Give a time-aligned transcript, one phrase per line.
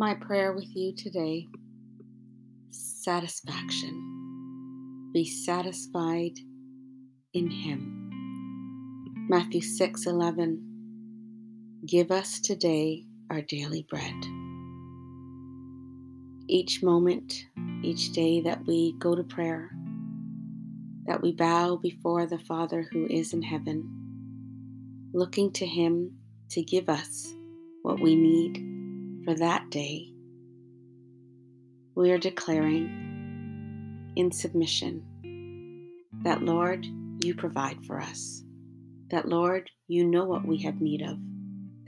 [0.00, 1.48] My prayer with you today
[2.70, 5.10] satisfaction.
[5.12, 6.38] Be satisfied
[7.34, 9.26] in Him.
[9.28, 11.80] Matthew 6 11.
[11.84, 14.14] Give us today our daily bread.
[16.46, 17.34] Each moment,
[17.82, 19.68] each day that we go to prayer,
[21.08, 23.82] that we bow before the Father who is in heaven,
[25.12, 26.12] looking to Him
[26.50, 27.34] to give us
[27.82, 28.67] what we need
[29.28, 30.08] for that day,
[31.94, 32.88] we are declaring
[34.16, 35.04] in submission
[36.22, 36.86] that, Lord,
[37.22, 38.42] you provide for us,
[39.10, 41.18] that, Lord, you know what we have need of,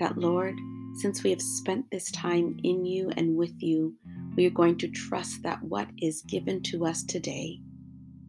[0.01, 0.55] that, Lord,
[0.97, 3.95] since we have spent this time in you and with you,
[4.37, 7.59] we are going to trust that what is given to us today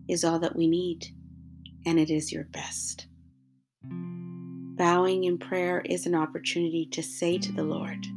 [0.07, 1.05] is all that we need,
[1.85, 3.07] and it is your best.
[3.84, 8.07] Bowing in prayer is an opportunity to say to the Lord,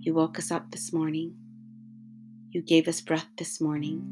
[0.00, 1.34] You woke us up this morning.
[2.50, 4.02] You gave us breath this morning.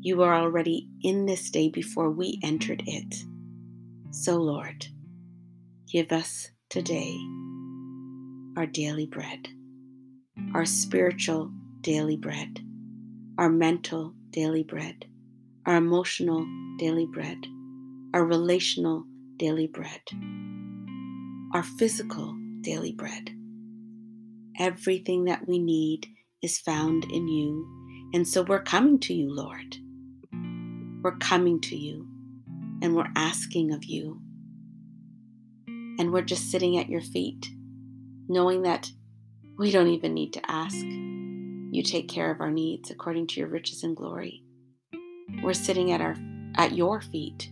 [0.00, 3.14] You are already in this day before we entered it.
[4.10, 4.86] So, Lord,
[5.90, 7.16] give us today
[8.56, 9.48] our daily bread,
[10.54, 12.60] our spiritual daily bread,
[13.38, 15.06] our mental daily bread
[15.66, 16.46] our emotional
[16.78, 17.38] daily bread,
[18.14, 19.04] our relational
[19.36, 20.00] daily bread,
[21.52, 23.30] our physical daily bread.
[24.58, 26.06] Everything that we need
[26.42, 28.10] is found in you.
[28.14, 29.76] And so we're coming to you, Lord.
[31.02, 32.08] We're coming to you
[32.82, 34.20] and we're asking of you.
[35.98, 37.46] And we're just sitting at your feet,
[38.28, 38.90] knowing that
[39.58, 40.76] we don't even need to ask.
[40.76, 44.42] You take care of our needs according to your riches and glory.
[45.42, 46.16] We're sitting at our
[46.56, 47.50] at your feet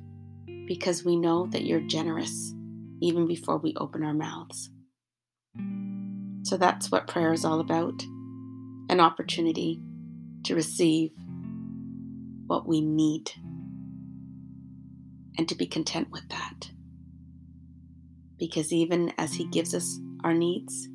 [0.66, 2.55] because we know that you're generous
[3.00, 4.70] even before we open our mouths.
[6.45, 8.03] So that's what prayer is all about
[8.89, 9.81] an opportunity
[10.44, 11.10] to receive
[12.47, 13.31] what we need
[15.37, 16.71] and to be content with that.
[18.38, 20.88] Because even as He gives us our needs,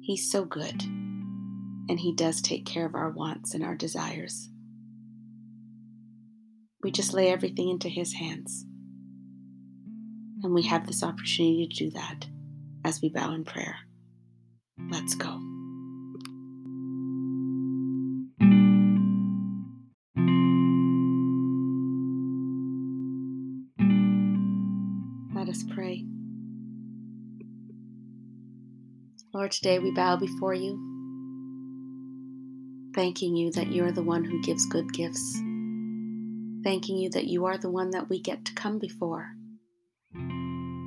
[0.00, 4.48] He's so good and He does take care of our wants and our desires
[6.82, 8.66] we just lay everything into His hands.
[10.42, 12.26] And we have this opportunity to do that
[12.84, 13.76] as we bow in prayer.
[14.90, 15.40] Let's go.
[25.34, 26.04] Let us pray.
[29.34, 30.78] Lord, today we bow before you,
[32.94, 35.40] thanking you that you are the one who gives good gifts
[36.62, 39.28] thanking you that you are the one that we get to come before,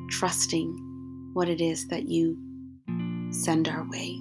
[0.10, 2.38] trusting what it is that you
[3.36, 4.20] send our way.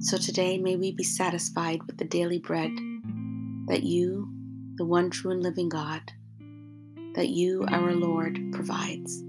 [0.00, 2.70] So today, may we be satisfied with the daily bread
[3.66, 4.28] that you,
[4.76, 6.00] the one true and living God,
[7.14, 9.22] that you, our Lord, provides.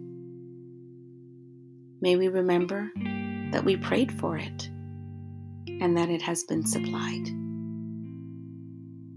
[2.02, 2.91] May we remember
[3.52, 4.69] that we prayed for it
[5.81, 7.29] and that it has been supplied.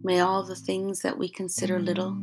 [0.02, 2.16] May all the things that we consider little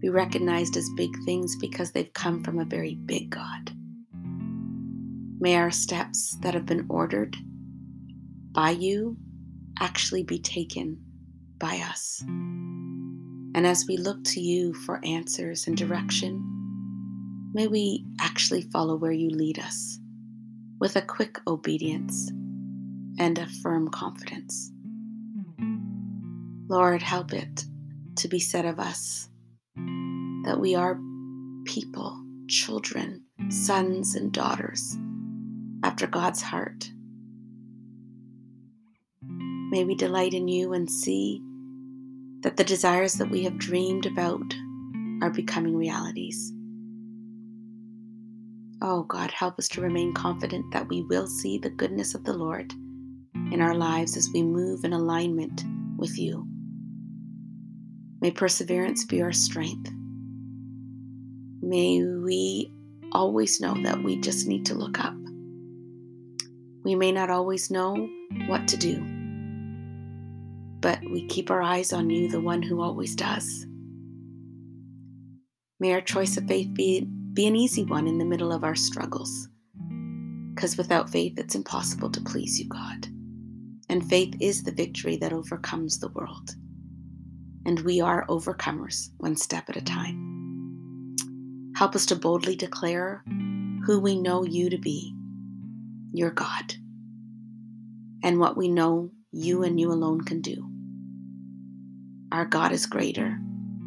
[0.00, 3.73] be recognized as big things because they've come from a very big God.
[5.44, 7.36] May our steps that have been ordered
[8.52, 9.18] by you
[9.78, 10.98] actually be taken
[11.58, 12.22] by us.
[12.26, 16.42] And as we look to you for answers and direction,
[17.52, 19.98] may we actually follow where you lead us
[20.80, 22.30] with a quick obedience
[23.18, 24.72] and a firm confidence.
[26.70, 27.66] Lord, help it
[28.16, 29.28] to be said of us
[29.76, 30.98] that we are
[31.66, 32.18] people,
[32.48, 34.96] children, sons, and daughters
[35.84, 36.90] after God's heart.
[39.70, 41.42] May we delight in you and see
[42.40, 44.54] that the desires that we have dreamed about
[45.22, 46.52] are becoming realities.
[48.80, 52.32] Oh God, help us to remain confident that we will see the goodness of the
[52.32, 52.72] Lord
[53.52, 55.64] in our lives as we move in alignment
[55.98, 56.46] with you.
[58.22, 59.90] May perseverance be our strength.
[61.60, 62.72] May we
[63.12, 65.14] always know that we just need to look up.
[66.84, 68.08] We may not always know
[68.46, 69.02] what to do,
[70.80, 73.66] but we keep our eyes on you, the one who always does.
[75.80, 77.00] May our choice of faith be,
[77.32, 79.48] be an easy one in the middle of our struggles,
[80.54, 83.08] because without faith, it's impossible to please you, God.
[83.88, 86.54] And faith is the victory that overcomes the world
[87.66, 91.16] and we are overcomers one step at a time.
[91.76, 93.22] Help us to boldly declare
[93.84, 95.13] who we know you to be,
[96.14, 96.74] your God.
[98.24, 100.70] and what we know you and you alone can do.
[102.32, 103.38] Our God is greater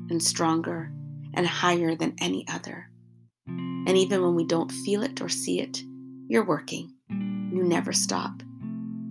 [0.09, 0.91] and stronger
[1.33, 2.89] and higher than any other.
[3.47, 5.81] And even when we don't feel it or see it,
[6.27, 6.93] you're working.
[7.09, 8.43] You never stop.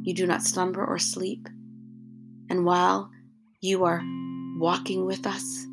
[0.02, 1.48] You do not slumber or sleep.
[2.50, 3.10] And while
[3.60, 4.02] you are
[4.58, 5.66] walking with us,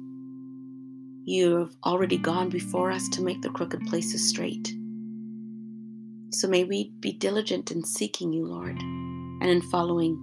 [1.25, 4.73] you have already gone before us to make the crooked places straight.
[6.33, 10.17] So may we be diligent in seeking you, Lord, and in following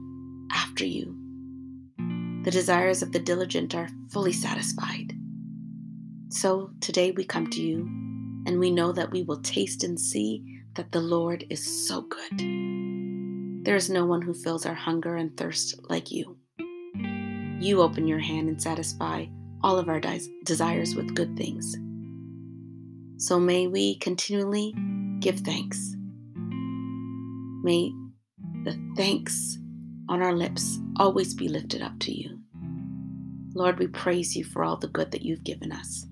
[0.52, 1.16] after you.
[2.44, 5.12] The desires of the diligent are fully satisfied.
[6.30, 7.86] So today we come to you,
[8.44, 13.64] and we know that we will taste and see that the Lord is so good.
[13.64, 16.36] There is no one who fills our hunger and thirst like you.
[17.60, 19.26] You open your hand and satisfy
[19.62, 20.00] all of our
[20.44, 21.76] desires with good things.
[23.18, 24.74] So may we continually
[25.20, 25.94] give thanks.
[27.62, 27.92] May
[28.64, 29.58] the thanks
[30.08, 32.40] on our lips always be lifted up to you.
[33.54, 36.06] Lord, we praise you for all the good that you've given us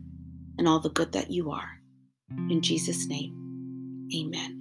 [0.58, 1.80] and all the good that you are.
[2.50, 4.57] In Jesus' name, amen.